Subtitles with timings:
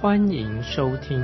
[0.00, 1.22] 欢迎收听。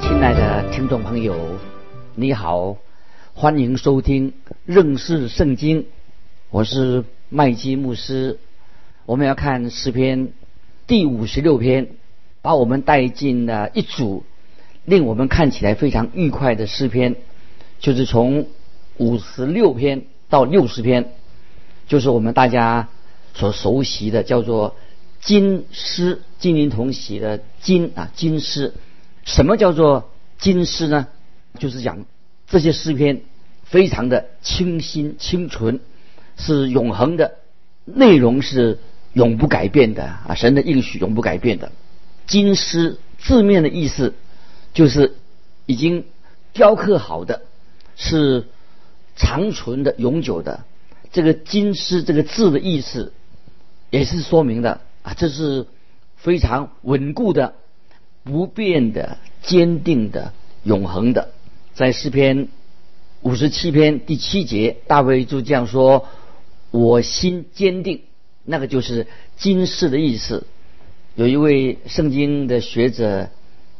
[0.00, 1.60] 亲爱的听众朋友，
[2.16, 2.76] 你好，
[3.34, 4.32] 欢迎收听
[4.66, 5.86] 认识圣经。
[6.50, 8.40] 我是麦基牧师，
[9.06, 10.32] 我们要看诗篇
[10.88, 11.90] 第五十六篇，
[12.40, 14.24] 把我们带进了一组
[14.84, 17.14] 令我们看起来非常愉快的诗篇，
[17.78, 18.48] 就是从
[18.96, 21.12] 五十六篇到六十篇，
[21.92, 22.88] 就是我们大家
[23.34, 24.76] 所熟悉的叫做
[25.20, 28.72] 金诗，金银铜喜的金啊金诗。
[29.26, 31.08] 什么叫做金诗呢？
[31.58, 32.06] 就是讲
[32.46, 33.20] 这些诗篇
[33.64, 35.80] 非常的清新清纯，
[36.38, 37.34] 是永恒的，
[37.84, 38.78] 内容是
[39.12, 40.34] 永不改变的啊！
[40.34, 41.72] 神的应许永不改变的。
[42.26, 44.14] 金诗字面的意思
[44.72, 45.16] 就是
[45.66, 46.06] 已经
[46.54, 47.42] 雕刻好的，
[47.96, 48.46] 是
[49.14, 50.64] 长存的、永久的。
[51.12, 53.12] 这个金诗这个字的意思
[53.90, 55.66] 也是说明的啊，这是
[56.16, 57.54] 非常稳固的。
[58.24, 61.30] 不变的、坚定的、永恒的，
[61.74, 62.46] 在诗篇
[63.20, 66.06] 五十七篇第七节，大卫就这样说
[66.70, 68.02] ：“我心坚定。”
[68.46, 70.46] 那个就是今世的意思。
[71.16, 73.28] 有一位圣经的学者，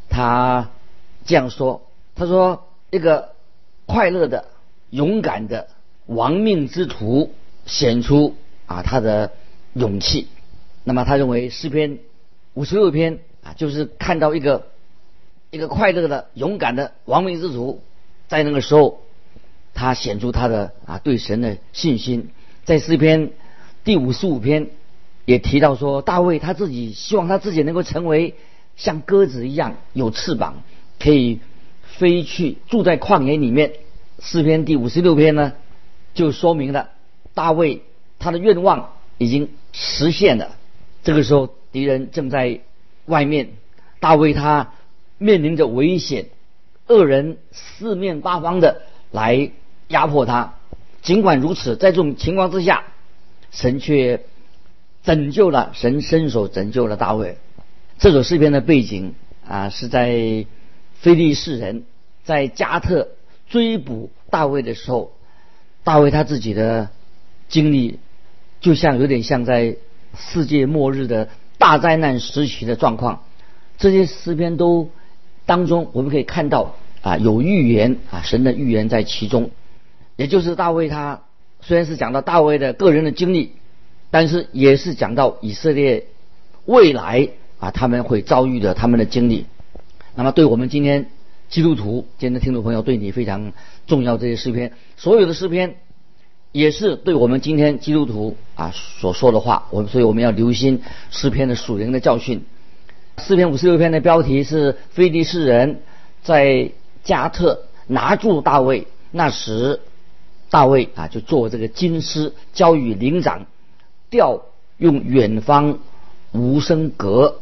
[0.08, 0.70] 他
[1.25, 3.36] 这样说：“他说，一个
[3.86, 4.47] 快乐的、
[4.91, 5.69] 勇敢的
[6.06, 7.33] 亡命之徒
[7.67, 8.36] 显出
[8.67, 9.32] 啊他的
[9.75, 10.28] 勇气。
[10.84, 11.99] 那么他认为诗篇
[12.54, 14.69] 五十六篇。”啊，就是看到一个
[15.50, 17.82] 一个快乐的、勇敢的亡命之徒，
[18.28, 19.00] 在那个时候，
[19.75, 22.31] 他显出他的啊对神的信心。
[22.65, 23.32] 在诗篇
[23.82, 24.69] 第五十五篇
[25.25, 28.37] 也提到说，大卫他自己希望他自己能够成为
[28.76, 30.62] 像鸽子一样有翅膀，
[31.00, 31.41] 可以
[31.82, 33.72] 飞去住在旷野里面。
[34.21, 35.55] 诗篇第五十六篇呢，
[36.15, 36.91] 就说明了
[37.34, 37.83] 大卫
[38.19, 40.56] 他的愿望已经实现了。
[41.03, 42.61] 这个时候，敌人正在。
[43.06, 43.49] 外面，
[43.99, 44.75] 大卫他
[45.19, 46.27] 面临着危险，
[46.87, 49.50] 恶人四面八方的来
[49.89, 50.55] 压迫他。
[51.03, 52.84] 尽管如此，在这种情况之下，
[53.50, 54.25] 神却
[55.03, 57.39] 拯救了，神伸手拯救了大卫。
[57.99, 59.17] 这首诗篇的背景
[59.49, 60.47] 啊，是在
[60.94, 61.84] 非利士人
[62.23, 63.09] 在加特
[63.49, 65.12] 追捕大卫的时候，
[65.84, 66.91] 大卫他自己的
[67.48, 67.98] 经历，
[68.60, 69.76] 就像有点像在
[70.16, 71.28] 世界末日的。
[71.59, 73.22] 大灾难时期的状况，
[73.78, 74.91] 这些诗篇都
[75.47, 79.50] 当中，我们可以看到啊，有预言啊，神的预言在其中。
[80.16, 81.22] 也就是大卫他
[81.60, 83.53] 虽然是讲到大卫的个人的经历，
[84.10, 86.06] 但是也是讲到以色列
[86.64, 87.28] 未来
[87.60, 89.47] 啊他们会遭遇的他们的经历。
[90.16, 91.06] 那么对我们今天
[91.52, 93.52] 基督徒，今天的听众朋友对你非常
[93.86, 94.16] 重要。
[94.16, 95.76] 这些诗篇，所有的诗篇。
[96.50, 102.44] 也是对我们今天基督徒啊所说的话，我们所以我们要留心诗篇的属灵的教训。
[103.18, 105.80] 诗篇五十六篇的标题是“非利士人
[106.22, 106.72] 在
[107.04, 109.80] 加特拿住大卫”，那时
[110.48, 113.46] 大卫啊就做这个金狮交与灵长，
[114.10, 114.42] 调
[114.78, 115.78] 用远方
[116.32, 117.40] 无声阁。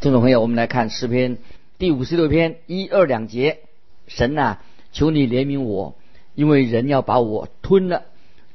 [0.00, 1.38] 听众朋友，我们来看诗篇
[1.76, 3.58] 第五十六篇一二两节：
[4.06, 4.62] 神啊，
[4.92, 5.96] 求你怜悯我，
[6.34, 8.04] 因为人要把我吞了。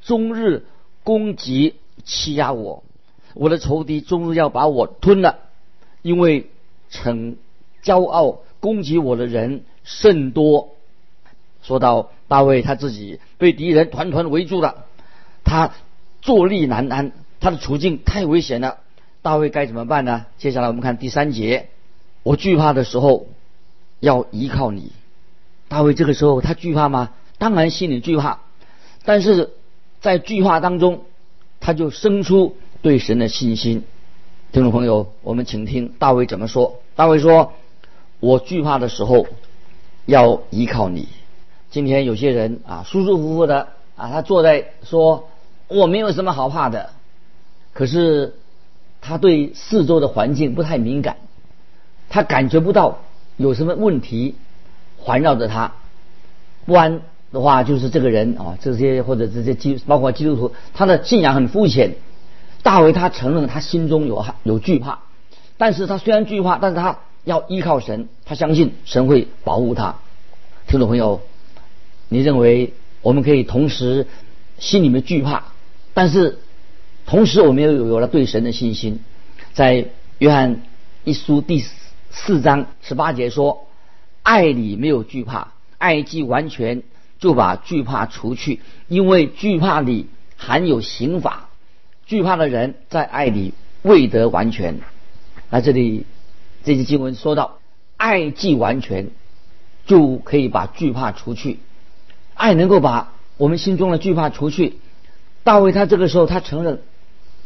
[0.00, 0.64] 终日
[1.04, 2.82] 攻击欺压我，
[3.34, 5.40] 我的仇敌终日要把我吞了，
[6.00, 6.48] 因为
[6.88, 7.36] 逞
[7.82, 10.70] 骄傲攻击我的人甚多。
[11.62, 14.86] 说到大卫他自己被敌人团团围住了，
[15.44, 15.74] 他
[16.22, 18.78] 坐立难安，他的处境太危险了。
[19.20, 20.24] 大卫该怎么办呢？
[20.38, 21.68] 接下来我们看第三节，
[22.22, 23.26] 我惧怕的时候
[24.00, 24.92] 要依靠你。
[25.68, 27.10] 大卫这个时候他惧怕吗？
[27.38, 28.40] 当然心里惧怕，
[29.04, 29.50] 但是。
[30.02, 31.02] 在惧怕当中，
[31.60, 33.84] 他就生出对神的信心。
[34.50, 36.80] 听众朋友，我们请听大卫怎么说。
[36.96, 37.52] 大卫说
[38.18, 39.26] ：“我惧怕的时候，
[40.06, 41.06] 要依靠你。”
[41.70, 45.28] 今天有些人啊，舒舒服服的啊，他坐在说
[45.68, 46.88] ：“我没有什么好怕的。”
[47.74, 48.36] 可是
[49.02, 51.18] 他对四周的环境不太敏感，
[52.10, 52.98] 他感觉不到
[53.38, 54.34] 有什么问题
[54.98, 55.72] 环绕着他，
[56.66, 57.00] 不安。
[57.32, 61.94] 的话，就是这个人啊，这些或者这些基，包括基督徒，他的信仰很肤浅，
[62.64, 64.98] 大卫他承认他心中有有惧怕，
[65.56, 69.94] 但是他虽然惧怕，但是他要依靠神，他相信神会保护他。
[70.66, 71.20] 听众朋友，
[72.08, 74.08] 你认为我们可以同时
[74.58, 75.44] 心里面惧怕，
[75.94, 76.40] 但是
[77.06, 78.98] 同时我们又有了对神的信心？
[79.52, 79.86] 在
[80.18, 80.62] 约翰
[81.04, 81.70] 一书第四
[82.10, 83.66] 四章十八节说
[84.22, 86.82] ：“爱里没有惧怕，爱既完全，
[87.18, 91.48] 就把惧怕除去，因为惧怕里含有刑罚。”
[92.06, 94.80] 惧怕的人在爱里未得完全。
[95.48, 96.04] 那这里
[96.64, 97.58] 这节经文说到，
[97.96, 99.10] 爱既完全，
[99.86, 101.60] 就可以把惧怕除去。
[102.34, 104.78] 爱能够把我们心中的惧怕除去。
[105.44, 106.82] 大卫他这个时候他承认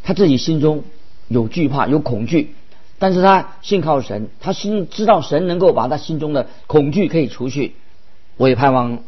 [0.02, 0.84] 他自己心中
[1.28, 2.54] 有惧怕有恐惧，
[2.98, 7.74] 但是他信靠神，他心知道神能够把他心中的恐惧可以除去。
[8.36, 9.00] 我也盼望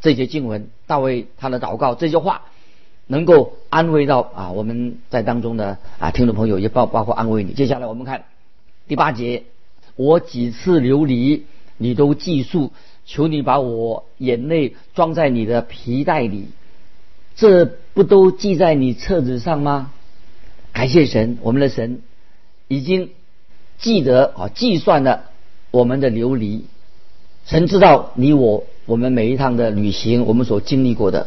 [0.00, 2.42] 这节经文，大卫他的祷告这句话。
[3.08, 7.52] 能够安慰到啊，我们在当中的啊听众朋友也包包括安慰你。
[7.52, 8.24] 接下来我们看
[8.88, 9.44] 第八节，
[9.94, 11.46] 我几次流离，
[11.76, 12.72] 你都记述，
[13.04, 16.48] 求你把我眼泪装在你的皮带里，
[17.36, 19.92] 这不都记在你册子上吗？
[20.72, 22.02] 感谢神，我们的神
[22.66, 23.10] 已经
[23.78, 25.24] 记得啊，计算了
[25.70, 26.64] 我们的流离，
[27.44, 31.26] 神知道你我我们每一趟的旅行，我们所经历过的。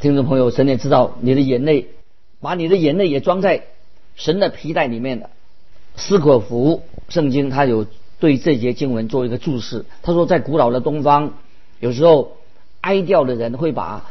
[0.00, 1.88] 听众朋友，神也知道你的眼泪，
[2.40, 3.64] 把你的眼泪也装在
[4.16, 5.30] 神的皮带里面的。
[5.96, 7.86] 斯可福圣经他有
[8.18, 11.34] 对这节经文做一个注释，他说在古老的东方，
[11.80, 12.36] 有时候
[12.80, 14.10] 哀悼的人会把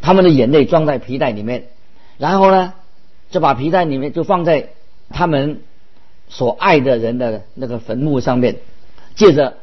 [0.00, 1.68] 他们的眼泪装在皮带里面，
[2.18, 2.74] 然后呢，
[3.30, 4.70] 就把皮带里面就放在
[5.10, 5.62] 他们
[6.28, 8.56] 所爱的人的那个坟墓上面，
[9.14, 9.56] 借着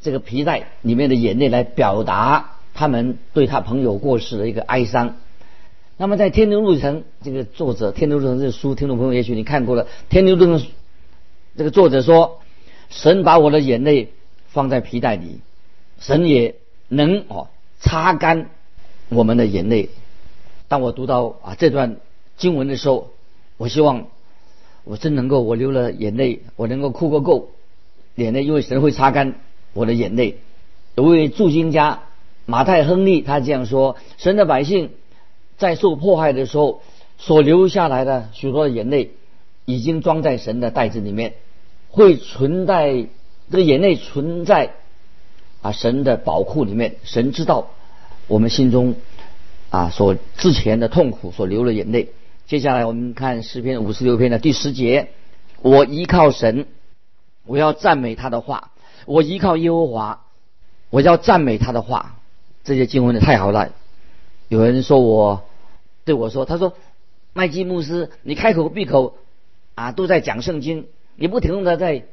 [0.00, 2.50] 这个皮带里面的眼泪来表达。
[2.76, 5.14] 他们对他朋友过世的一个哀伤。
[5.96, 10.58] 那么，在《天牛路程》这个作者，《天牛路程》这书，听众朋友也许你看过了，《天牛路程》
[11.56, 12.40] 这个作者说
[12.90, 14.12] ：“神把我的眼泪
[14.48, 15.38] 放在皮带里，
[16.00, 16.56] 神也
[16.88, 17.46] 能哦
[17.78, 18.50] 擦干
[19.08, 19.90] 我们的眼泪。”
[20.66, 21.98] 当我读到啊这段
[22.36, 23.12] 经文的时候，
[23.56, 24.08] 我希望
[24.84, 27.48] 我真能够，我流了眼泪，我能够哭个够，
[28.14, 29.34] 眼泪，因为神会擦干
[29.72, 30.38] 我的眼泪。
[30.94, 32.02] 有位驻京家。
[32.46, 34.90] 马太·亨利他这样说：“神的百姓
[35.56, 36.82] 在受迫害的时候
[37.16, 39.12] 所流下来的许多的眼泪，
[39.64, 41.32] 已经装在神的袋子里面，
[41.88, 43.06] 会存在
[43.50, 44.72] 这个眼泪存在
[45.62, 46.96] 啊神的宝库里面。
[47.02, 47.68] 神知道
[48.26, 48.94] 我们心中
[49.70, 52.10] 啊所之前的痛苦所流的眼泪。
[52.46, 55.08] 接下来我们看诗篇五十六篇的第十节：
[55.62, 56.66] 我依靠神，
[57.46, 58.70] 我要赞美他的话；
[59.06, 60.26] 我依靠耶和华，
[60.90, 62.16] 我要赞美他的话。”
[62.62, 63.72] 这些经文的太好了，
[64.48, 65.44] 有人说我
[66.04, 66.74] 对我说：“他说
[67.32, 69.16] 麦基牧师，你开口闭口
[69.74, 70.86] 啊都在讲圣经，
[71.16, 72.04] 你不停的在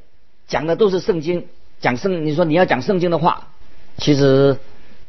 [0.46, 1.46] 讲的都是圣经，
[1.80, 2.26] 讲圣。
[2.26, 3.48] 你说你要讲圣经的话，
[3.98, 4.58] 其实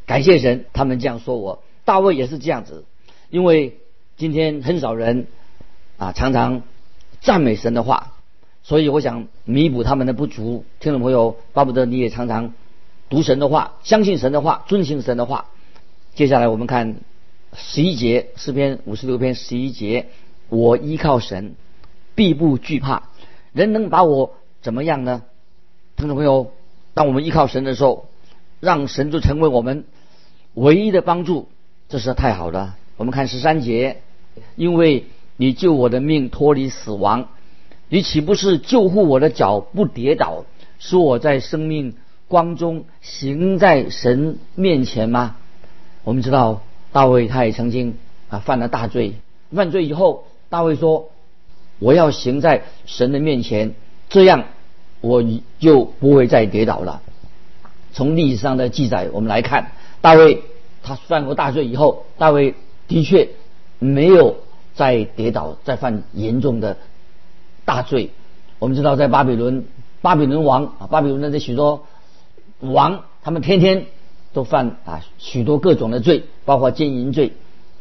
[0.05, 1.63] 感谢神，他们这样说我。
[1.85, 2.85] 大卫也是这样子，
[3.29, 3.77] 因为
[4.18, 5.27] 今天很少人
[5.98, 6.62] 啊常常
[7.21, 8.13] 赞美神的话，
[8.62, 10.65] 所以我想弥补他们的不足。
[10.80, 12.54] 听众朋友，巴不得你也常常。”
[13.10, 15.45] 读神的话，相信神的话，遵行神的话。
[16.16, 16.95] 接下来我们看
[17.56, 20.07] 十一节诗篇五十六篇十一节：
[20.49, 21.56] 我依靠神，
[22.16, 23.04] 必不惧怕。
[23.52, 25.21] 人能把我怎么样呢？
[25.95, 26.54] 听众朋友，
[26.95, 28.07] 当我们依靠神的时候，
[28.59, 29.85] 让神就成为我们
[30.56, 31.49] 唯一的帮助，
[31.90, 32.78] 这是太好了。
[32.97, 34.02] 我们看十三节：
[34.56, 35.06] 因为
[35.37, 37.28] 你救我的命脱离死亡，
[37.90, 40.45] 你岂不是救护我的脚不跌倒，
[40.80, 41.95] 使我在生命？
[42.30, 45.35] 光中行在神面前吗？
[46.04, 47.95] 我们知道大卫他也曾经
[48.28, 49.13] 啊犯了大罪，
[49.54, 51.11] 犯罪以后，大卫说
[51.78, 53.75] ：“我要行在神的面前，
[54.09, 54.45] 这样
[54.99, 55.23] 我
[55.59, 57.04] 就不会再跌倒了。”
[57.94, 60.42] 从历史上的记载我们来看，大卫
[60.81, 62.56] 他犯过大罪以后，大卫
[62.87, 63.30] 的确
[63.83, 64.37] 没有
[64.75, 66.78] 再跌倒，再犯严重的
[67.66, 68.11] 大罪。
[68.59, 69.66] 我们知道在巴比伦，
[70.02, 71.83] 巴比伦王啊，巴比伦的这许多。
[72.59, 73.87] 王他们天天
[74.31, 77.33] 都犯啊许多各种的罪，包括奸淫罪。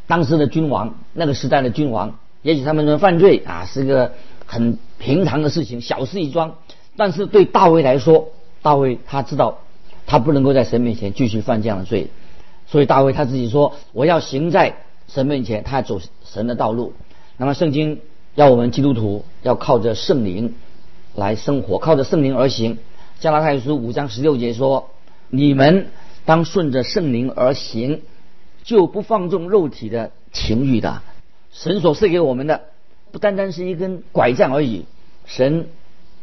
[0.09, 4.13] 当时的君王，那个时代的君王，也许他们的犯罪啊是个
[4.45, 6.57] 很平常的事情，小事一桩。
[6.97, 8.31] 但是对大卫来说，
[8.61, 9.59] 大卫他知道
[10.05, 12.11] 他不能够在神面前继续犯这样的罪，
[12.67, 14.75] 所以大卫他自己说：“我要行在
[15.13, 16.93] 神面前，他要走神的道路。”
[17.37, 18.01] 那么圣经
[18.35, 20.55] 要我们基督徒要靠着圣灵
[21.15, 22.79] 来生活，靠着圣灵而行。
[23.21, 24.91] 加拉太书五章十六节说
[25.31, 25.87] ：“你们
[26.25, 28.03] 当顺着圣灵而行，
[28.65, 31.03] 就不放纵肉体的情欲的。
[31.53, 32.63] 神所赐给我们的，
[33.11, 34.87] 不单单是一根拐杖而已，
[35.27, 35.69] 神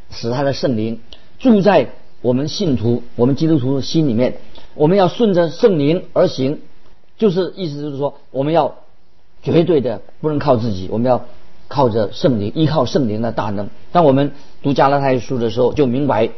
[0.09, 0.99] 使他的圣灵
[1.37, 1.89] 住在
[2.21, 4.37] 我们信徒、我们基督徒的心里面。
[4.75, 6.61] 我们要顺着圣灵而行，
[7.19, 8.73] 就是意思就是说，我们要
[9.43, 11.25] 绝对的不能靠自己，我们要
[11.67, 13.69] 靠着圣灵，依靠圣灵的大能。
[13.91, 14.31] 当我们
[14.63, 16.31] 读加拉太书的时候，就明白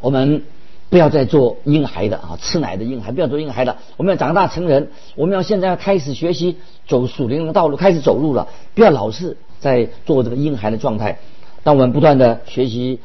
[0.00, 0.42] 我们。
[0.90, 3.76] 不要再做婴孩的啊，吃奶的婴孩，不要做婴孩的。
[3.98, 8.48] 我们要长大成人，我们要现在要开始学习走属灵的道路，开始走路了。
[8.74, 11.18] 不要老是在做这个婴孩的状态。
[11.62, 13.00] 当我们不断的学习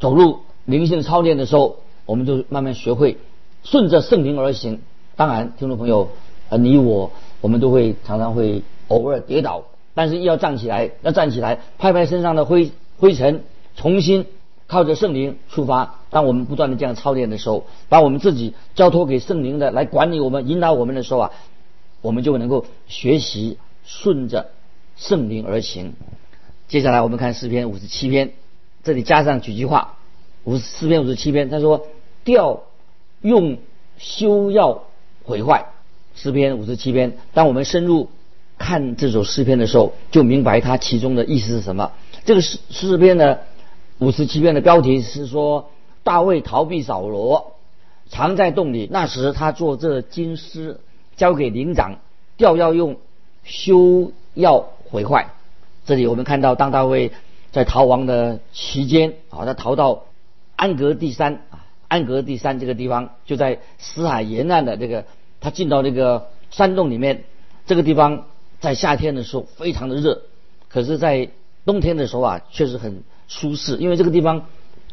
[0.00, 3.16] 走路、灵性操练的时候，我们就慢慢学会
[3.62, 4.80] 顺着圣灵而行。
[5.14, 6.08] 当然，听众朋友，
[6.50, 9.62] 呃，你我我们都会常常会偶尔跌倒，
[9.94, 13.42] 但是要站起来，要站起来，拍拍身上的灰灰尘，
[13.74, 14.26] 重新。
[14.66, 21.32] 靠着圣灵出发，当我们不断的这样操练的时候，把我们自己交托给圣灵的来管理我们、引导我们的时候啊，
[22.02, 24.50] 我们就能够学习顺着
[24.96, 25.94] 圣灵而行。
[26.68, 28.30] 接下来我们看诗篇五十七篇，
[28.84, 29.96] 这里加上几句话：
[30.44, 31.88] 五十四篇五十七篇，他说
[32.22, 32.60] 调
[33.22, 33.58] 用
[33.98, 34.84] 修要
[35.24, 35.66] 毁坏。
[36.14, 38.10] 诗篇五十七篇，当我们深入
[38.58, 41.92] 看这首诗篇的时候，就明白它其中的意思是什么。
[42.24, 43.38] 这个诗诗篇呢？
[43.98, 45.70] 五十七篇的标题是说
[46.02, 47.52] 大卫逃避扫罗，
[48.08, 48.88] 藏在洞里。
[48.90, 50.80] 那时他做这金狮，
[51.16, 51.98] 交给灵长，
[52.38, 52.96] 调要用
[53.44, 55.28] 修要毁坏。
[55.84, 57.12] 这里我们看到，当大卫
[57.52, 60.04] 在逃亡的期间啊，他逃到
[60.56, 65.04] 安格第三啊，安格第三这个地方就在死海沿岸的这个，
[65.40, 67.24] 他进到这个山洞里面。
[67.66, 68.26] 这个地方
[68.60, 70.22] 在夏天的时候非常的热，
[70.68, 71.30] 可是，在
[71.64, 73.02] 冬天的时候啊，确实很。
[73.32, 74.46] 舒适，因为这个地方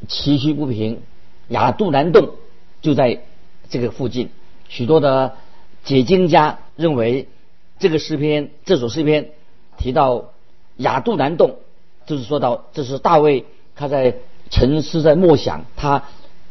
[0.08, 1.01] 崎岖不平，
[1.48, 2.36] 亚杜兰洞
[2.84, 3.24] 就在
[3.68, 4.30] 这个附近。
[4.70, 5.34] 许多的
[5.84, 7.27] 解经家认为，
[7.80, 9.32] 这个诗篇这首诗篇
[9.80, 10.25] 提到
[10.75, 11.56] 亚杜兰洞，
[12.06, 14.18] 就是说到这是大卫他在
[14.51, 16.04] 沉思在默想，他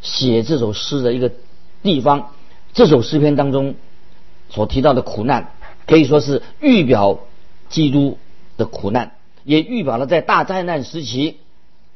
[0.02, 1.30] 写这首诗的一个
[1.84, 2.32] 地方。
[2.72, 3.76] 这首诗篇当中
[4.48, 5.50] 所提到的苦难，
[5.86, 7.18] 可以说是预表
[7.68, 8.18] 基督
[8.56, 9.12] 的苦难，
[9.44, 11.38] 也预表了在大灾难时期。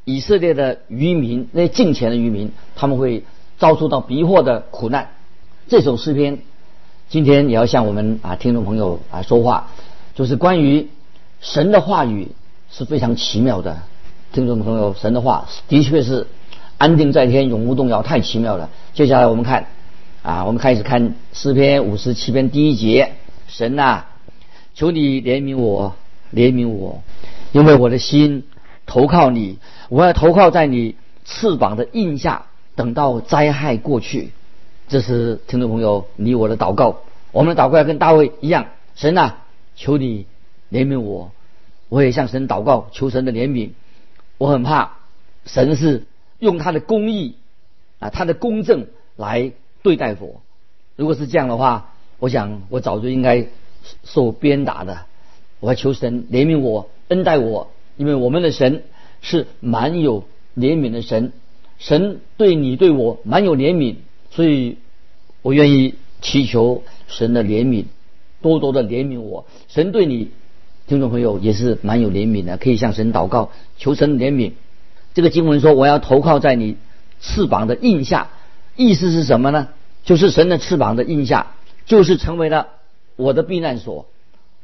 [0.06, 3.22] 以色列的渔民，那些敬虔的渔民，他们会
[3.58, 5.10] 遭受到逼迫的苦难。
[5.68, 6.38] 这首诗篇，
[7.10, 9.68] 今天也要向我们啊听众朋友啊说话，
[10.14, 10.88] 就是关于
[11.40, 12.28] 神的话语
[12.72, 13.82] 是非常奇妙的。
[14.32, 16.26] 听众朋友，神的话的确是
[16.78, 18.70] 安定在天，永不动摇，太奇妙了。
[18.94, 19.66] 接下来我们看
[20.22, 23.12] 啊，我们开始看诗篇五十七篇第一节：
[23.48, 24.06] 神啊，
[24.74, 25.94] 求你怜悯我，
[26.32, 27.02] 怜悯我，
[27.52, 28.44] 因为我的心。
[28.86, 29.58] 投靠你，
[29.88, 34.32] 我要投靠在你翅膀的印下，等到灾害过去。
[34.88, 37.02] 这是听众朋友你我的祷告。
[37.30, 39.44] 我们的祷告要跟大卫一样，神啊，
[39.76, 40.26] 求你
[40.72, 41.30] 怜悯我，
[41.88, 43.70] 我也向神祷告，求神的怜悯。
[44.38, 44.96] 我很怕
[45.46, 46.08] 神是
[46.40, 47.36] 用他的公义
[48.00, 50.42] 啊，他的公正来对待我。
[50.96, 53.46] 如果是这样的话，我想我早就应该
[54.04, 55.06] 受鞭打的。
[55.60, 57.68] 我要求神怜悯我，恩待我。
[57.96, 58.82] 因为我们的神
[59.20, 60.24] 是蛮有
[60.56, 61.32] 怜悯的神，
[61.78, 63.96] 神对你对我蛮有怜悯，
[64.30, 64.78] 所以
[65.42, 67.84] 我愿意祈求神的怜悯，
[68.40, 69.44] 多多的怜悯我。
[69.68, 70.30] 神对你，
[70.86, 74.52] 听众朋友也是蛮有怜悯的，可以向神祷告，求神怜悯。
[75.12, 76.76] 这个经文说：“我要投靠在你
[77.20, 78.30] 翅膀的印下。”
[78.80, 79.68] 意思是什么呢？
[80.04, 81.48] 就是神的翅膀的印下，
[81.84, 82.68] 就是成为了
[83.16, 84.06] 我的避难所。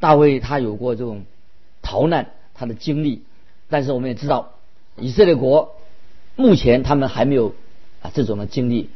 [0.01, 1.25] 大卫他有过这种
[1.83, 2.29] 逃难。
[2.59, 3.23] 他的经历，
[3.69, 4.55] 但是我们也知道，
[4.97, 5.77] 以色列国
[6.37, 7.55] 目前他们还没有
[8.01, 8.89] 啊这种的经历。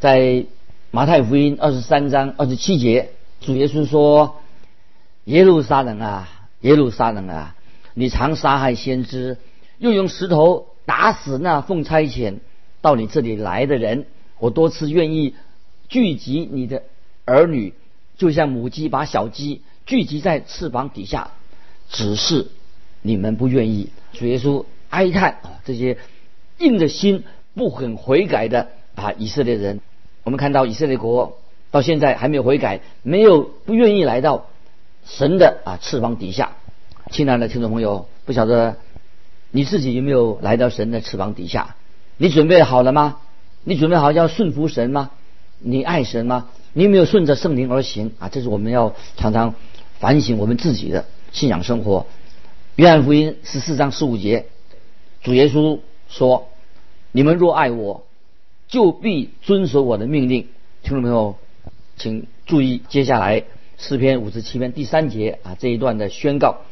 [0.00, 0.46] 在
[0.90, 3.10] 马太福音二十三章二十七节，
[3.42, 4.36] 主耶稣说
[5.24, 7.54] ：“耶路撒冷啊，耶路撒冷啊，
[7.92, 9.36] 你常杀害先知，
[9.76, 12.36] 又用石头打死那奉差遣
[12.80, 14.06] 到你这里来的人。
[14.38, 15.34] 我多次愿意
[15.88, 16.82] 聚集你的
[17.24, 17.74] 儿女，
[18.16, 21.30] 就像母鸡把小鸡聚集在翅膀底下，
[21.88, 22.48] 只是。”
[23.00, 25.98] 你们不愿意，主耶稣哀叹啊，这些
[26.58, 27.22] 硬着心
[27.54, 29.80] 不肯悔改的啊以色列人。
[30.24, 31.38] 我们看到以色列国
[31.70, 34.46] 到现在还没有悔改，没有不愿意来到
[35.06, 36.56] 神的啊翅膀底下。
[37.12, 38.76] 亲爱的听众朋友，不晓得
[39.52, 41.76] 你自己有没有来到神的翅膀底下？
[42.16, 43.18] 你准备好了吗？
[43.68, 45.10] 你准备好要顺服神吗？
[45.58, 46.48] 你爱神吗？
[46.72, 48.30] 你有没有顺着圣灵而行啊？
[48.30, 49.54] 这是我们要常常
[49.98, 52.06] 反省我们自己的信仰生活。
[52.76, 54.46] 约翰福音十四章十五节，
[55.22, 56.48] 主耶稣说
[57.12, 58.06] ：“你们若爱我，
[58.68, 60.48] 就必遵守我的命令。”
[60.82, 61.36] 听众朋友，
[61.98, 63.44] 请注意接下来
[63.76, 66.62] 诗篇五十七篇第三节啊这一段的宣告。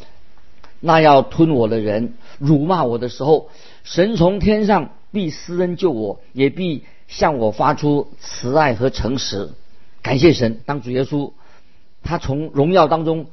[0.81, 3.51] 那要吞我的人辱骂我的时候，
[3.85, 9.49] 神从天上必施恩救我，也必向我发出慈爱和诚实。
[10.03, 11.33] 感谢神，当主耶稣
[12.03, 13.29] 他从荣耀当中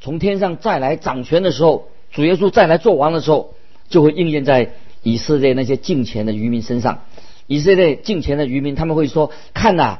[0.00, 3.52] 从天上再来掌权的时候，主耶稣再来做王的时候，
[3.90, 7.00] 就会应验在以色列那些敬虔的渔民身上。
[7.46, 9.98] 以色列敬虔的渔民，他们会说：“看呐，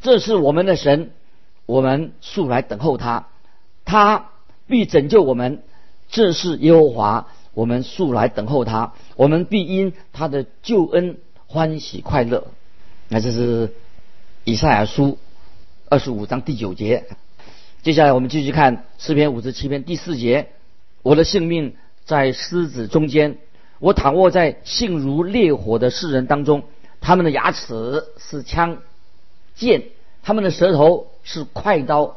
[0.00, 1.10] 这是我们的神，
[1.66, 3.28] 我们素来等候他，
[3.84, 4.30] 他
[4.66, 5.62] 必拯救我们。
[6.08, 12.48] 这是耶和华，我们素来等候他，我们必因他的救恩欢喜快乐。”
[13.08, 13.72] 那这是
[14.44, 15.18] 以赛亚书
[15.88, 17.04] 二十五章第九节。
[17.82, 20.48] 接下来我们继续看诗篇五十七篇第四节
[21.02, 23.38] ：“我的性命在狮子中间，
[23.78, 26.64] 我躺卧在性如烈火的世人当中。”
[27.00, 28.78] 他们的牙齿是枪
[29.54, 29.82] 剑，
[30.22, 32.16] 他们的舌头是快刀，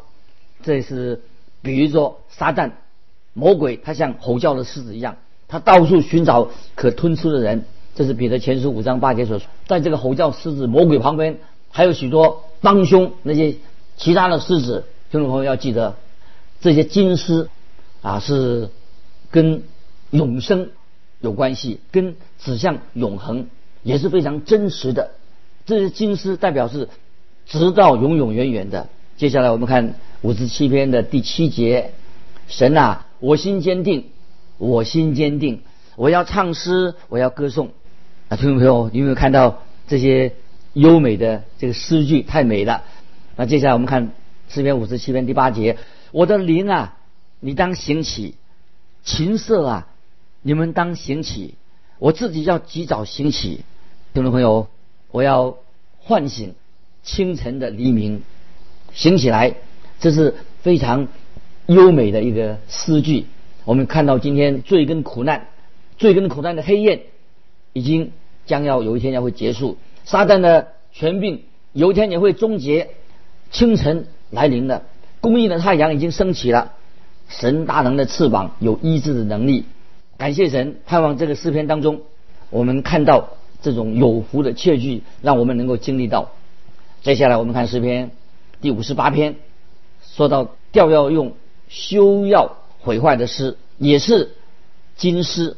[0.63, 1.21] 这是
[1.61, 2.71] 比喻说撒旦
[3.33, 5.17] 魔鬼，他像吼叫的狮子一样，
[5.47, 7.65] 他到处寻找可吞吃的人。
[7.95, 9.47] 这是彼得前书五章八节所说。
[9.65, 11.37] 在这个吼叫狮子魔鬼旁边，
[11.71, 13.55] 还有许多帮凶那些
[13.97, 14.85] 其他的狮子。
[15.09, 15.95] 听众朋友要记得，
[16.61, 17.49] 这些金狮
[18.01, 18.69] 啊是
[19.31, 19.63] 跟
[20.11, 20.69] 永生
[21.21, 23.47] 有关系，跟指向永恒。
[23.83, 25.11] 也是非常真实的，
[25.65, 26.89] 这些金狮代表是
[27.45, 28.89] 直到永永远远的。
[29.15, 31.93] 接下来我们看五十七篇的第七节：
[32.49, 34.09] 神啊，我心坚定，
[34.57, 35.61] 我心坚定，
[35.95, 37.71] 我要唱诗，我要歌颂。
[38.29, 40.33] 啊，听众朋友，有没有看到这些
[40.73, 42.21] 优美的这个诗句？
[42.23, 42.83] 太美了。
[43.35, 44.11] 那接下来我们看
[44.49, 45.77] 诗篇五十七篇第八节：
[46.11, 46.97] 我的灵啊，
[47.39, 48.33] 你当行起；
[49.03, 49.87] 琴瑟啊，
[50.41, 51.55] 你们当行起。
[51.99, 53.61] 我自己要及早行起。
[54.13, 54.67] 听众朋友，
[55.11, 55.57] 我要
[55.99, 56.55] 唤醒
[57.03, 58.23] 清晨的黎明，
[58.93, 59.55] 醒起来，
[59.99, 61.07] 这是非常
[61.67, 63.25] 优美的一个诗句。
[63.67, 65.47] 我们看到今天罪跟苦难，
[65.97, 67.07] 罪跟苦难的黑夜
[67.73, 68.13] 已经
[68.45, 69.75] 将要有一天要会结束，
[70.05, 72.91] 撒旦的权柄有一天也会终结。
[73.51, 74.83] 清晨来临了，
[75.19, 76.75] 公义的太阳已经升起了，
[77.27, 79.65] 神大能的翅膀有医治的能力。
[80.15, 82.03] 感谢神，盼望这个诗篇当中，
[82.49, 83.31] 我们看到。
[83.59, 86.29] 这种有福的切据，让我们能够经历到。
[87.01, 88.11] 接下来我们看诗篇
[88.61, 89.35] 第五十八篇，
[90.03, 91.33] 说到调要用
[91.67, 94.31] 修要毁坏的诗，也是
[94.95, 95.57] 金诗，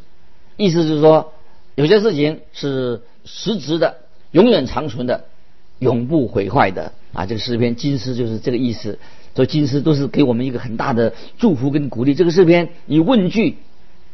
[0.57, 1.31] 意思就是说，
[1.75, 3.97] 有些事情是实质的、
[4.31, 5.25] 永远长存的、
[5.77, 7.25] 永不毁坏的啊。
[7.25, 8.99] 这个诗篇金诗就是这个意思。
[9.35, 12.15] 所以金诗都是给我们一个很大的祝福跟鼓励。
[12.15, 13.59] 这个诗篇以问句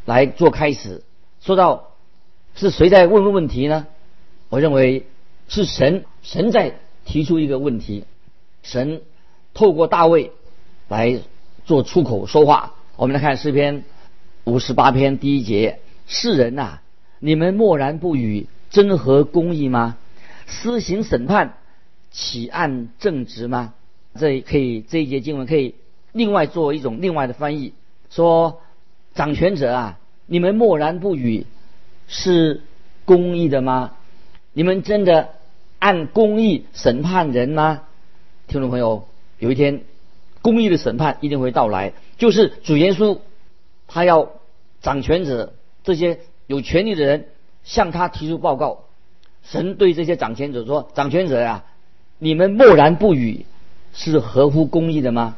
[0.04, 1.02] 来做开始，
[1.40, 1.88] 说到。
[2.58, 3.86] 是谁在问问问题呢？
[4.48, 5.04] 我认为
[5.46, 8.04] 是神，神在提出一个问题。
[8.62, 9.02] 神
[9.52, 10.32] 透过大卫
[10.88, 11.20] 来
[11.66, 12.72] 做出口说话。
[12.96, 13.84] 我们来看诗篇
[14.44, 16.78] 五十八篇第一节：世人呐，
[17.18, 19.98] 你们默然不语，真合公义吗？
[20.46, 21.58] 私行审判，
[22.10, 23.74] 起案正直吗？
[24.18, 25.74] 这可以这一节经文可以
[26.12, 27.74] 另外做一种另外的翻译，
[28.08, 28.62] 说
[29.14, 31.44] 掌权者啊，你们默然不语。
[32.08, 32.62] 是
[33.04, 33.92] 公义的吗？
[34.52, 35.30] 你们真的
[35.80, 37.82] 按公义审判人吗？
[38.46, 39.06] 听众朋友，
[39.38, 39.82] 有一天
[40.46, 43.18] 公义的审判一定会到来，就是主耶稣
[43.88, 44.30] 他要
[44.80, 47.26] 掌权者这些有权利的人
[47.64, 48.84] 向他提出报告。
[49.42, 51.64] 神对这些掌权者说：“掌权者呀，
[52.20, 53.44] 你们默然不语，
[53.92, 55.36] 是合乎公义的吗？”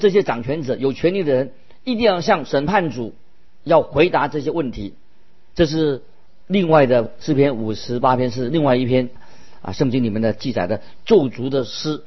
[0.00, 1.52] 这些掌权者有权利的人
[1.84, 3.14] 一定要向审判主
[3.62, 4.94] 要回答这些问题。
[5.54, 6.02] 这是
[6.48, 9.10] 另外的诗篇五十八篇，是另外一篇
[9.62, 12.02] 啊，圣经里面的记载的咒诅的诗。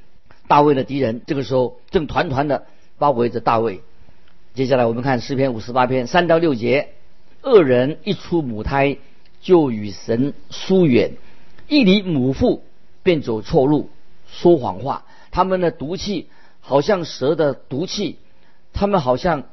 [0.52, 2.66] 大卫的敌人这个时候正团团的
[2.98, 3.80] 包围着大卫。
[4.54, 6.90] 接下来我们看诗篇五十八篇三到六节：
[7.42, 8.98] 恶人一出母胎
[9.40, 11.14] 就与神疏远，
[11.70, 12.66] 一离母腹
[13.02, 13.90] 便走错路，
[14.28, 15.06] 说谎话。
[15.32, 16.28] 他们的毒气
[16.60, 18.18] 好像蛇的毒气，
[18.74, 19.44] 他们好像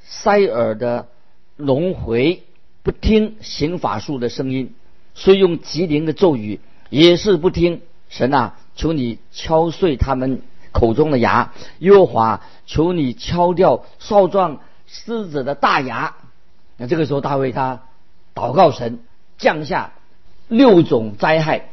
[0.00, 1.06] 塞耳的
[1.54, 2.42] 龙回。
[2.82, 4.74] 不听行法术的声音，
[5.14, 6.58] 虽用吉灵的咒语，
[6.90, 7.82] 也是不听。
[8.08, 10.40] 神啊，求你敲碎他们
[10.72, 16.14] 口中的牙；耶和华，求你敲掉少壮狮子的大牙。
[16.78, 17.82] 那这个时候，大卫他
[18.34, 19.00] 祷告神
[19.36, 19.92] 降下
[20.48, 21.68] 六种灾害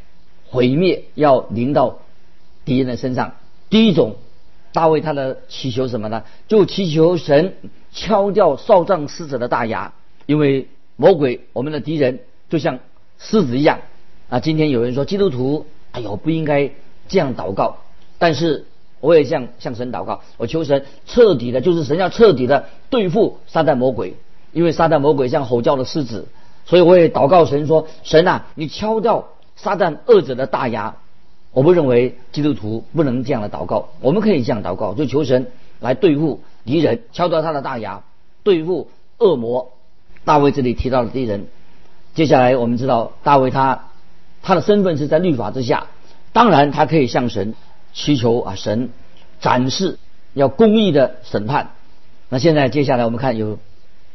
[0.50, 2.00] 毁灭，要临到
[2.66, 3.36] 敌人的身上。
[3.70, 4.18] 第一种，
[4.74, 6.24] 大卫他的祈求什么呢？
[6.50, 7.56] 就祈求神
[7.94, 9.94] 敲掉少壮狮子的大牙，
[10.26, 10.68] 因为。
[10.98, 12.80] 魔鬼，我们的敌人就像
[13.20, 13.82] 狮子一样
[14.30, 14.40] 啊！
[14.40, 16.72] 今天有人说基督徒，哎呦不应该
[17.08, 17.78] 这样祷告，
[18.18, 18.66] 但是
[19.00, 24.16] 我也向向神祷告，我求神彻底的，就是神要彻底的对付撒旦魔鬼，
[24.52, 26.28] 因为撒旦魔鬼像吼叫的狮子，
[26.66, 30.96] 所以我也祷告神说：神啊，你敲掉撒旦恶者的大牙。
[31.52, 35.48] 我不认为基督徒不能这样的祷告，我们可以这样祷告，就求神
[35.80, 38.04] 来对付敌人，敲掉他的大牙，
[38.44, 38.90] 对付
[39.20, 39.72] 恶魔。
[40.26, 41.48] 大卫这里提到了敌人，
[42.14, 43.86] 接下来我们知道大卫他
[44.42, 45.88] 他的身份是在律法之下，
[46.36, 47.56] 当然他可以向神
[47.94, 48.90] 祈求啊，神
[49.40, 49.98] 展示
[50.34, 51.72] 要公义的审判。
[52.28, 53.58] 那现在接下来我们看有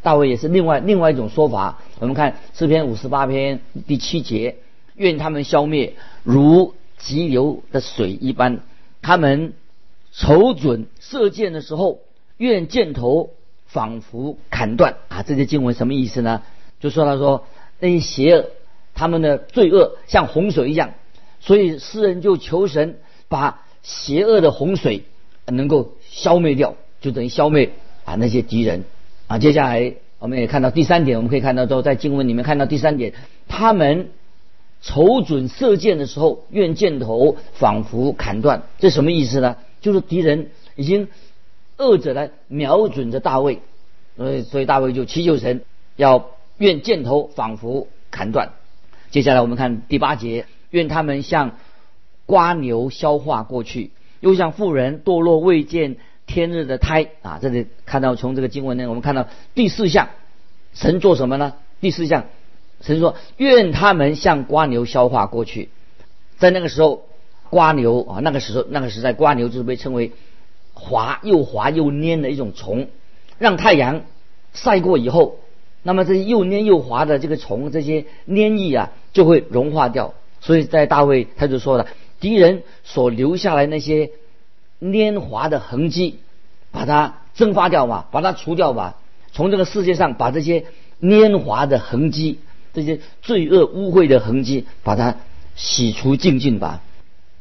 [0.03, 4.57] 大卫也是另外另外一种说法，我们看诗篇五十八篇第七节，
[4.97, 6.75] 愿他们消灭如。
[7.03, 8.61] 急流的水一般，
[9.01, 9.55] 他们
[10.13, 12.01] 瞅准射箭的时候，
[12.37, 13.31] 愿箭头
[13.65, 15.23] 仿佛砍断啊！
[15.23, 16.43] 这些经文什么意思呢？
[16.79, 17.47] 就说他说
[17.79, 18.51] 那些邪恶，
[18.93, 20.93] 他们的罪恶像洪水一样，
[21.40, 22.98] 所以诗人就求神
[23.29, 25.05] 把邪恶的洪水
[25.46, 27.72] 能够消灭掉，就等于消灭
[28.05, 28.85] 啊那些敌人
[29.26, 29.38] 啊。
[29.38, 33.14] 接下来我们也看到第三点，我们可以看到都在经文里面看到第三点，
[33.48, 34.11] 他们。
[34.83, 39.59] 瞅准射箭的时候，愿箭头仿佛砍断，这什么意思呢？
[39.83, 41.09] 就是敌人已经
[41.76, 43.61] 恶者来瞄准着大卫，
[44.16, 45.64] 所以所以大卫就祈求神，
[45.96, 48.53] 要愿箭头仿佛砍断。
[49.11, 51.57] 接下来我们看第八节，愿他们像
[52.27, 57.39] 瓜牛消化过去，又像妇人堕落未见天日的胎啊！
[57.43, 60.11] 这里看到从这个经文呢，我们看到第四项，
[60.75, 61.55] 神做什么呢？
[61.81, 62.27] 第四项。
[62.83, 65.69] 神说：“愿他们像瓜牛消化过去。”
[66.39, 67.03] 在那个时候，
[67.51, 70.13] 瓜牛啊，那个时候那个时代，瓜牛就是被称为
[70.73, 72.89] 滑又滑又粘的一种虫。
[73.39, 74.03] 让太阳
[74.55, 75.41] 晒过以后，
[75.83, 80.15] 那么这些又粘又滑的这个虫，这些粘液啊，就会融化掉。
[80.40, 81.87] 所以在大卫他就说了
[82.20, 84.11] ：“敌人所留下来那些
[84.81, 86.18] 粘滑的痕迹，
[86.70, 88.96] 把它蒸发掉吧，把它除掉吧，
[89.33, 90.66] 从这个世界上把这些
[91.00, 92.38] 粘滑的痕迹。”
[92.72, 95.16] 这些罪恶污秽的痕迹，把它
[95.57, 96.85] 洗除净净吧。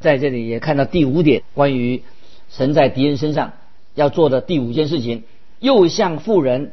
[0.00, 2.02] 在这里也看到第五点，关于
[2.50, 3.52] 神在敌人身上
[3.94, 5.22] 要做的第五件事情，
[5.60, 6.72] 又像妇人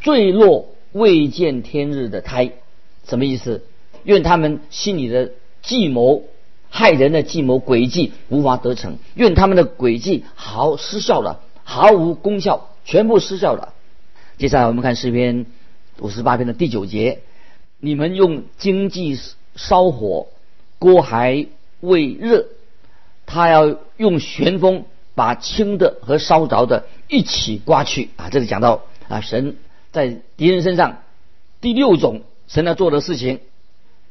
[0.00, 2.52] 坠落未见天日的胎，
[3.04, 3.66] 什么意思？
[4.04, 6.24] 愿他们心里的计谋
[6.68, 13.74] 害人的计谋诡计无法得逞，愿他们的诡计毫失效了，毫无功效，全部失效了。
[14.38, 15.46] 接下来我们看诗篇
[15.98, 17.20] 五十八篇的第九节。
[17.82, 19.18] 你们用经济
[19.56, 20.26] 烧火，
[20.78, 21.46] 锅还
[21.80, 22.46] 未热，
[23.24, 28.28] 他要用旋风把轻的和烧着的一起刮去啊！
[28.28, 29.56] 这里讲到啊，神
[29.92, 30.98] 在敌人身上
[31.62, 33.40] 第六种神要做的事情，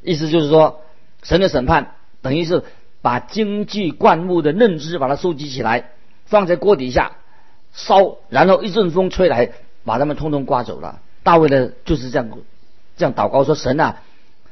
[0.01, 0.81] 意思就是说，
[1.23, 2.63] 神的审判等于是
[3.01, 5.91] 把经济灌木的嫩枝把它收集起来，
[6.25, 7.13] 放在锅底下
[7.73, 9.51] 烧，然后一阵风吹来，
[9.86, 11.01] 把它们通通刮走了。
[11.23, 12.29] 大卫的就是这样。
[12.97, 14.01] 这样祷告说：“神啊，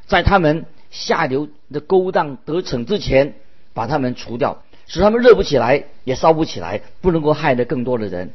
[0.05, 3.33] 在他们下流的勾当得逞之前，
[3.73, 8.33] 把他们除掉，使他们热不起来，也烧不起来，不能够害得更多的人。”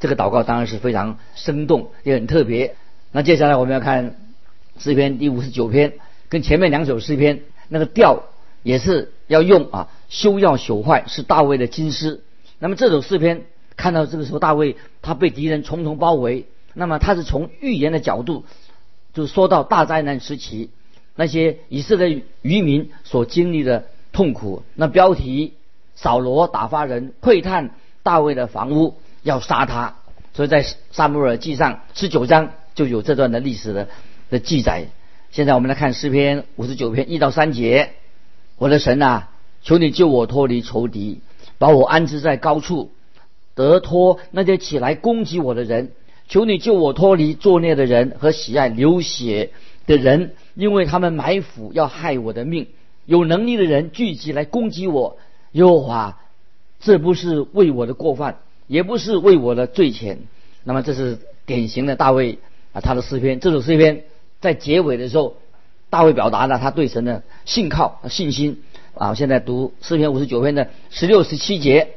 [0.00, 2.76] 这个祷告当然是非常生动，也很特别。
[3.12, 4.16] 那接下来我们要看
[4.78, 5.92] 诗篇第五十九篇，
[6.30, 8.24] 跟前面两首诗篇那个调
[8.62, 12.20] 也是要用啊，修要朽坏是大卫的金诗。
[12.58, 18.44] 那么这首诗篇看到这个时候，大卫他被敌人重重包围，那么他是从预言的角度。
[19.14, 20.68] 就说到大灾难时期，
[21.16, 24.62] 那些以色列渔民所经历的痛苦。
[24.74, 25.54] 那标题：
[25.94, 27.70] 扫罗打发人窥探
[28.02, 29.96] 大卫的房屋，要杀他。
[30.34, 33.88] 所以在撒母耳记上十九章就有这段的历史的
[34.28, 34.88] 的记载。
[35.32, 37.92] 现在我们来看诗篇五十九篇一到三节：
[38.58, 39.30] 我的神啊，
[39.62, 41.22] 求你救我脱离仇敌，
[41.56, 42.90] 把我安置在高处，
[43.54, 45.92] 得脱那些起来攻击我的人。
[46.28, 49.52] 求你救我脱离作孽的人和喜爱流血
[49.86, 52.66] 的人，因为他们埋伏要害我的命。
[53.06, 55.16] 有能力的人聚集来攻击我，
[55.52, 56.20] 耶和华，
[56.78, 60.18] 这不是为我的过犯，也不是为我的罪愆。
[60.62, 62.38] 那么这是典型的大卫
[62.74, 63.40] 啊，他的诗篇。
[63.40, 64.04] 这首诗篇
[64.42, 65.36] 在结尾的时候，
[65.88, 68.62] 大卫表达了他对神的信靠、信心
[68.94, 69.14] 啊。
[69.14, 71.94] 现在读诗篇五十九篇的十六、十七节，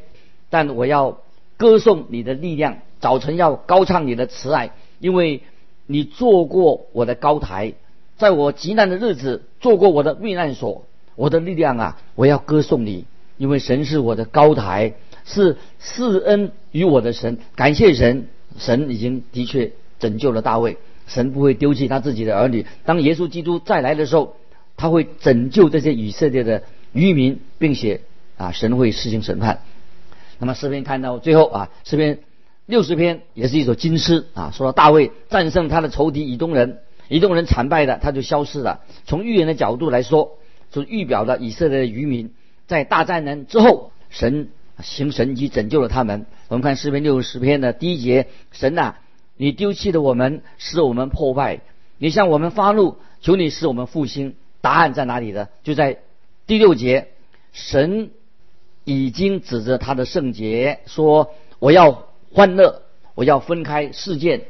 [0.49, 1.17] 但我要
[1.57, 2.77] 歌颂你的力量。
[3.01, 5.41] 早晨要高唱你的慈爱，因为
[5.85, 7.73] 你做过我的高台，
[8.17, 13.05] 在我极难的日子做过我的避难所，我的力量啊，我要歌颂你，
[13.37, 14.93] 因为神是我的高台，
[15.25, 18.27] 是赐恩于我的神，感谢神，
[18.57, 24.35] 神已经的确拯救了大卫，神不会丢弃他自己的儿女，当耶稣基督再来的时候，
[24.77, 26.63] 他会拯救这些以色列的
[26.93, 28.01] 渔民，并且
[28.37, 29.61] 啊，神会施行审判。
[30.39, 32.19] 那么诗篇看到最后啊，诗篇。
[32.67, 38.81] 六十篇也是一首金诗啊，说到大卫战胜他的仇敌以东人，以东人惨败的，他就消失了。
[39.05, 40.39] 从预言的角度来说，
[40.71, 42.31] 就预表了以色列的渔民
[42.65, 44.49] 在大战难之后，神
[44.81, 46.25] 行神迹拯救了他们。
[46.47, 48.97] 我们看诗篇六十篇的第一节：神啊，
[49.37, 51.61] 你丢弃了我们，使我们破败；
[51.97, 54.35] 你向我们发怒，求你使我们复兴。
[54.61, 55.47] 答案在哪里呢？
[55.63, 55.99] 就在
[56.47, 57.09] 第六节，
[57.53, 58.09] 神
[58.83, 62.81] 已经指着他的圣洁说：“我要。”欢乐，
[63.13, 64.41] 我要分开事件，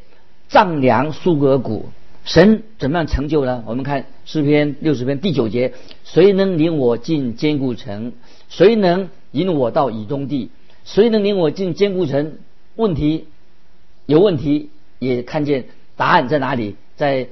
[0.49, 1.89] 丈量苏格谷。
[2.23, 3.63] 神怎么样成就呢？
[3.67, 5.71] 我们看诗篇六十篇第九节：
[6.03, 8.13] 谁能领我进坚固城？
[8.49, 10.49] 谁能引我到以东地？
[10.83, 12.39] 谁能领我进坚固城？
[12.75, 13.27] 问题
[14.07, 16.75] 有问题，也看见答案在哪里？
[16.95, 17.27] 在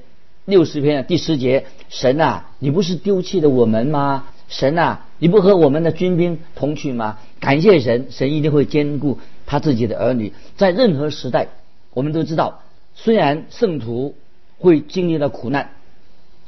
[0.46, 4.26] 六十篇的第十节：神啊，你不是丢弃了我们吗？
[4.50, 7.18] 神啊，你不和我们的军兵同去吗？
[7.40, 10.34] 感谢神，神一定会兼顾他自己的儿女。
[10.58, 11.48] 在任何时代，
[11.94, 12.62] 我们都知道，
[12.94, 14.16] 虽然圣徒
[14.60, 15.72] 会经历了苦难，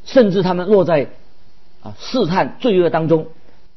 [0.05, 1.07] 甚至他们落在
[1.81, 3.27] 啊试探罪恶当中，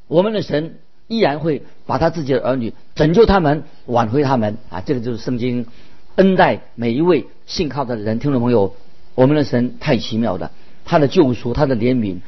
[0.08, 4.82] 我们的神依然会把他自己的儿女拯救他们，挽回他们啊！
[4.84, 5.66] 这个就是圣经
[6.18, 8.18] 恩待每一位信靠的人。
[8.18, 8.74] 听众朋友，
[9.14, 10.50] 我们的神太奇妙了，
[10.84, 12.18] 他的救赎，他的怜悯。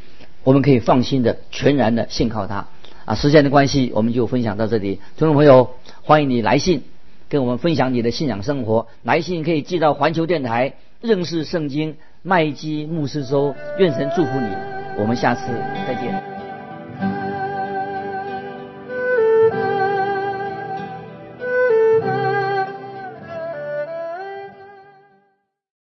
[0.45, 2.69] 我们可以放心的、全然的信靠他
[3.05, 3.17] 啊！
[3.17, 5.01] 时间的关系，我们就分享到这里。
[5.17, 5.73] 听众朋友，
[6.05, 6.85] 欢迎你来信
[7.29, 8.87] 跟我们分享你的信仰生活。
[9.03, 13.57] 来信可以寄到环球电台认识圣经麦基牧师收。
[13.79, 14.47] 愿神祝福你，
[14.99, 15.43] 我们下次
[15.89, 16.40] 再见。